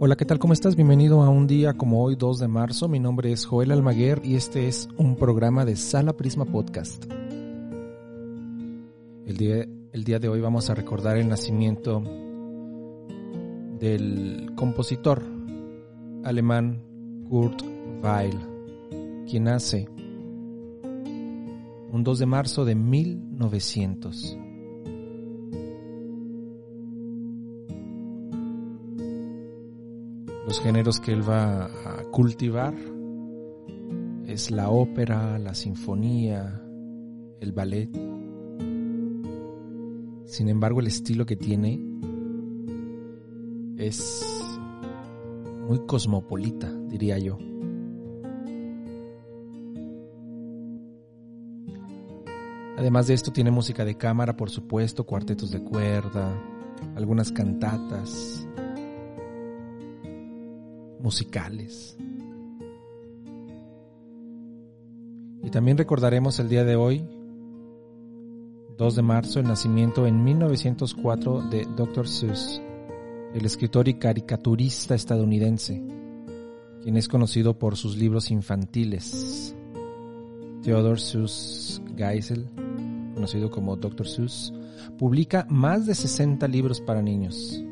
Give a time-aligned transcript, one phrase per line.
[0.00, 0.40] Hola, ¿qué tal?
[0.40, 0.74] ¿Cómo estás?
[0.74, 2.88] Bienvenido a un día como hoy, 2 de marzo.
[2.88, 7.04] Mi nombre es Joel Almaguer y este es un programa de Sala Prisma Podcast.
[9.24, 12.02] El día, el día de hoy vamos a recordar el nacimiento
[13.78, 15.22] del compositor
[16.24, 16.82] alemán
[17.30, 17.62] Kurt
[18.02, 18.40] Weill,
[19.30, 19.88] quien nace
[21.92, 24.38] un 2 de marzo de 1900.
[30.46, 32.74] Los géneros que él va a cultivar
[34.26, 36.62] es la ópera, la sinfonía,
[37.40, 37.90] el ballet.
[40.26, 41.80] Sin embargo, el estilo que tiene
[43.78, 44.24] es
[45.66, 47.38] muy cosmopolita, diría yo.
[52.76, 56.34] Además de esto tiene música de cámara, por supuesto, cuartetos de cuerda,
[56.96, 58.46] algunas cantatas,
[61.04, 61.98] musicales.
[65.42, 67.06] Y también recordaremos el día de hoy,
[68.78, 72.08] 2 de marzo, el nacimiento en 1904 de Dr.
[72.08, 72.60] Seuss,
[73.34, 75.82] el escritor y caricaturista estadounidense,
[76.82, 79.54] quien es conocido por sus libros infantiles.
[80.62, 82.48] Theodore Seuss Geisel,
[83.12, 84.08] conocido como Dr.
[84.08, 84.54] Seuss,
[84.96, 87.62] publica más de 60 libros para niños,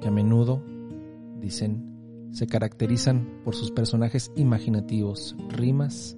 [0.00, 0.60] que a menudo
[1.40, 6.16] dicen, se caracterizan por sus personajes imaginativos, rimas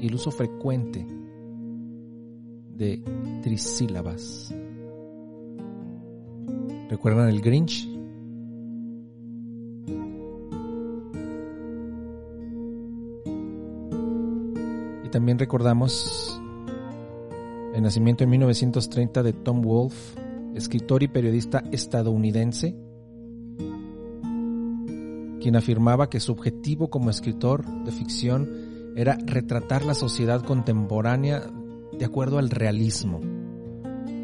[0.00, 1.06] y el uso frecuente
[2.76, 3.02] de
[3.42, 4.54] trisílabas.
[6.88, 7.88] ¿Recuerdan el Grinch?
[15.04, 16.40] Y también recordamos
[17.74, 20.20] el nacimiento en 1930 de Tom Wolfe,
[20.54, 22.76] escritor y periodista estadounidense,
[25.46, 31.40] quien afirmaba que su objetivo como escritor de ficción era retratar la sociedad contemporánea
[31.96, 33.20] de acuerdo al realismo,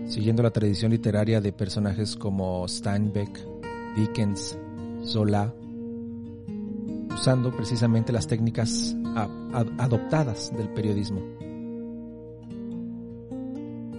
[0.06, 3.38] siguiendo la tradición literaria de personajes como Steinbeck,
[3.94, 4.58] Dickens,
[5.04, 5.54] Zola,
[7.14, 8.96] usando precisamente las técnicas
[9.78, 11.20] adoptadas del periodismo.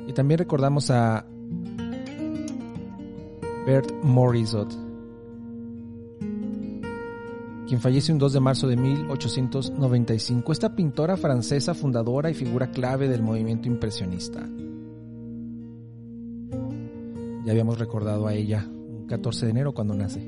[0.09, 1.25] Y también recordamos a
[3.66, 4.75] Bert Morisot,
[7.73, 10.51] quien fallece un 2 de marzo de 1895.
[10.51, 14.47] Esta pintora francesa, fundadora y figura clave del movimiento impresionista.
[17.44, 20.22] Ya habíamos recordado a ella un 14 de enero cuando nace.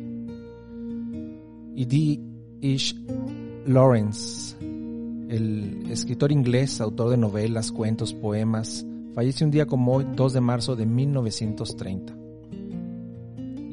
[1.75, 2.19] Y D.
[2.61, 2.95] Ish
[3.67, 10.33] Lawrence, el escritor inglés, autor de novelas, cuentos, poemas, fallece un día como hoy, 2
[10.33, 12.17] de marzo de 1930.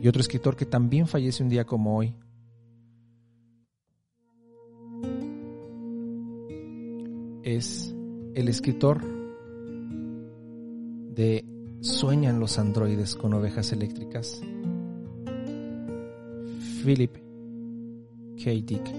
[0.02, 2.12] Y otro escritor que también fallece un día como hoy,
[7.42, 7.94] es
[8.34, 9.02] el escritor
[11.14, 11.44] de
[11.80, 14.40] Sueñan los androides con ovejas eléctricas,
[16.84, 17.16] Philip
[18.42, 18.50] K.
[18.50, 18.94] Dick.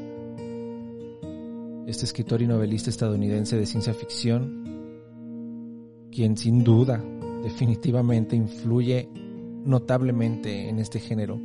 [1.88, 4.64] Este escritor y novelista estadounidense de ciencia ficción,
[6.12, 7.04] quien sin duda
[7.42, 9.10] definitivamente influye
[9.66, 11.40] notablemente en este género.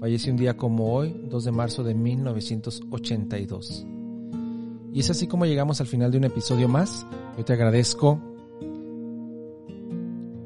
[0.00, 3.86] Falleció un día como hoy, 2 de marzo de 1982.
[4.96, 7.06] Y es así como llegamos al final de un episodio más.
[7.36, 8.18] Yo te agradezco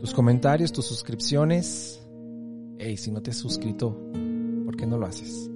[0.00, 2.04] tus comentarios, tus suscripciones.
[2.76, 3.96] Hey, si no te has suscrito,
[4.64, 5.48] ¿por qué no lo haces?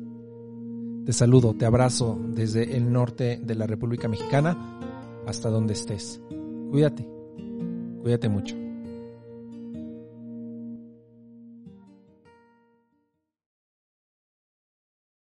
[1.05, 4.79] Te saludo, te abrazo desde el norte de la República Mexicana
[5.27, 6.21] hasta donde estés.
[6.71, 7.05] Cuídate,
[8.01, 8.64] cuídate mucho.